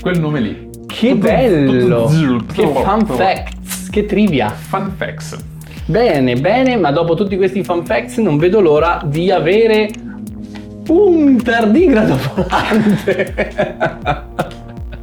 Quel 0.00 0.18
nome 0.18 0.40
lì. 0.40 0.70
Che 0.86 1.16
bello! 1.16 2.10
Che 2.52 2.66
fun 2.66 3.06
facts! 3.06 3.88
Che 3.90 4.06
trivia! 4.06 4.50
Fun 4.50 4.92
facts. 4.96 5.36
Bene, 5.86 6.36
bene, 6.36 6.76
ma 6.76 6.90
dopo 6.90 7.14
tutti 7.14 7.36
questi 7.36 7.64
fun 7.64 7.84
facts 7.84 8.18
non 8.18 8.36
vedo 8.38 8.60
l'ora 8.60 9.02
di 9.04 9.30
avere 9.30 9.90
un 10.88 11.42
tardigrado 11.42 12.18
volante. 12.34 13.34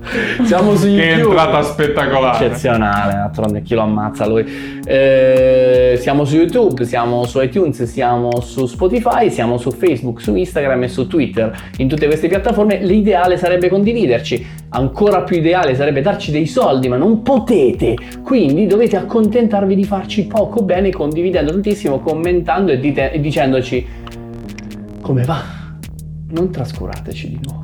Siamo 0.43 0.75
su 0.75 0.85
Che 0.85 0.91
YouTube. 0.91 1.35
entrata 1.35 1.61
spettacolare. 1.61 2.45
Eccezionale, 2.45 3.13
d'altronde 3.13 3.61
chi 3.61 3.73
lo 3.75 3.81
ammazza 3.81 4.25
lui. 4.27 4.45
Eh, 4.85 5.97
siamo 5.99 6.25
su 6.25 6.35
YouTube, 6.35 6.85
siamo 6.85 7.25
su 7.25 7.39
iTunes, 7.41 7.83
siamo 7.83 8.41
su 8.41 8.65
Spotify, 8.65 9.29
siamo 9.29 9.57
su 9.57 9.71
Facebook, 9.71 10.21
su 10.21 10.35
Instagram 10.35 10.83
e 10.83 10.87
su 10.87 11.07
Twitter. 11.07 11.55
In 11.77 11.87
tutte 11.87 12.07
queste 12.07 12.27
piattaforme 12.27 12.79
l'ideale 12.83 13.37
sarebbe 13.37 13.69
condividerci. 13.69 14.45
Ancora 14.69 15.21
più 15.21 15.37
ideale 15.37 15.75
sarebbe 15.75 16.01
darci 16.01 16.31
dei 16.31 16.45
soldi, 16.45 16.87
ma 16.87 16.97
non 16.97 17.21
potete. 17.21 17.95
Quindi 18.23 18.65
dovete 18.67 18.97
accontentarvi 18.97 19.75
di 19.75 19.83
farci 19.83 20.25
poco 20.25 20.61
bene 20.63 20.89
condividendo 20.91 21.51
tantissimo, 21.51 21.99
commentando 21.99 22.71
e, 22.71 22.79
dite- 22.79 23.11
e 23.11 23.19
dicendoci 23.19 23.85
come 25.01 25.23
va. 25.23 25.41
Non 26.31 26.51
trascurateci 26.51 27.29
di 27.29 27.39
nuovo. 27.43 27.58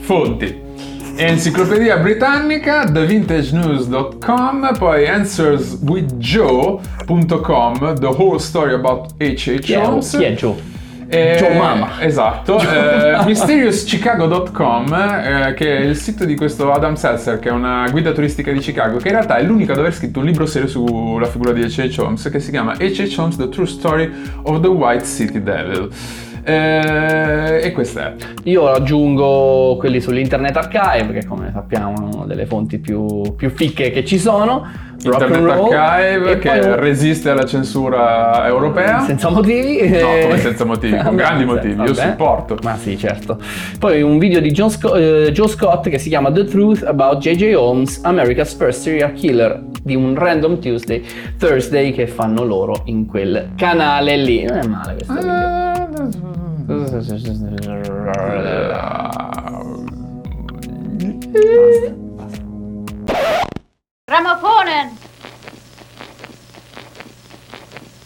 Fonti. 0.00 0.68
Enciclopedia 1.16 1.98
Britannica, 1.98 2.84
TheVintageNews.com, 2.84 4.76
poi 4.78 5.06
AnswersWithJoe.com, 5.06 7.98
The 7.98 8.06
Whole 8.06 8.38
Story 8.38 8.72
About 8.72 9.12
H.H. 9.18 9.58
Chi 9.58 9.72
è, 9.74 9.98
chi 9.98 10.22
è 10.24 10.32
Joe? 10.32 10.54
Eh, 11.08 11.36
Joe 11.38 11.58
Mama. 11.58 12.00
Esatto. 12.00 12.58
eh, 12.58 13.18
MysteriousChicago.com, 13.26 14.92
eh, 14.94 15.54
che 15.54 15.78
è 15.78 15.80
il 15.80 15.96
sito 15.96 16.24
di 16.24 16.36
questo 16.36 16.72
Adam 16.72 16.94
Seltzer, 16.94 17.38
che 17.38 17.48
è 17.48 17.52
una 17.52 17.86
guida 17.90 18.12
turistica 18.12 18.50
di 18.52 18.60
Chicago, 18.60 18.96
che 18.98 19.08
in 19.08 19.14
realtà 19.14 19.36
è 19.36 19.42
l'unico 19.42 19.72
ad 19.72 19.78
aver 19.78 19.92
scritto 19.92 20.20
un 20.20 20.26
libro 20.26 20.46
serio 20.46 20.68
sulla 20.68 21.26
figura 21.26 21.52
di 21.52 21.62
H.H. 21.62 21.98
Holmes, 21.98 22.28
che 22.30 22.40
si 22.40 22.50
chiama 22.50 22.74
H.H. 22.78 23.14
Holmes, 23.18 23.36
The 23.36 23.48
True 23.48 23.66
Story 23.66 24.10
of 24.44 24.60
the 24.60 24.68
White 24.68 25.04
City 25.04 25.42
Devil. 25.42 25.88
Eh, 26.42 27.60
e 27.62 27.72
questa 27.72 28.08
è. 28.08 28.14
Io 28.44 28.68
aggiungo 28.68 29.76
quelli 29.78 30.00
sull'Internet 30.00 30.56
Archive, 30.56 31.12
che 31.12 31.26
come 31.26 31.50
sappiamo 31.52 31.94
è 31.94 32.14
una 32.14 32.26
delle 32.26 32.46
fonti 32.46 32.78
più, 32.78 33.34
più 33.36 33.50
ficche 33.50 33.90
che 33.90 34.04
ci 34.04 34.18
sono. 34.18 34.88
Internet 35.02 35.40
roll, 35.40 35.72
Archive 35.72 36.38
che 36.38 36.58
poi 36.58 36.76
resiste 36.76 37.30
alla 37.30 37.44
censura 37.44 38.46
europea. 38.46 39.00
Senza 39.00 39.30
motivi. 39.30 39.88
No, 39.88 40.06
come 40.22 40.38
senza 40.38 40.64
motivi, 40.64 40.96
con 40.98 41.16
grandi 41.16 41.44
motivi, 41.44 41.72
io 41.74 41.92
vabbè. 41.92 41.94
supporto. 41.94 42.58
Ma 42.62 42.76
sì, 42.76 42.98
certo. 42.98 43.38
Poi 43.78 44.02
un 44.02 44.18
video 44.18 44.40
di 44.40 44.54
Sco- 44.68 44.94
eh, 44.94 45.30
Joe 45.32 45.48
Scott 45.48 45.88
che 45.88 45.98
si 45.98 46.08
chiama 46.08 46.30
The 46.30 46.44
Truth 46.44 46.82
About 46.84 47.18
J.J. 47.18 47.54
Holmes, 47.54 48.00
America's 48.02 48.54
First 48.54 48.82
Serial 48.82 49.12
Killer, 49.12 49.62
di 49.82 49.94
un 49.94 50.14
Random 50.14 50.58
Tuesday, 50.58 51.02
Thursday 51.38 51.92
che 51.92 52.06
fanno 52.06 52.44
loro 52.44 52.82
in 52.84 53.06
quel 53.06 53.52
canale 53.56 54.16
lì. 54.16 54.44
Non 54.44 54.58
è 54.58 54.66
male 54.66 54.94
questo 54.94 55.14
video. 55.14 55.58
Eh, 61.32 62.09
morning. 64.70 64.99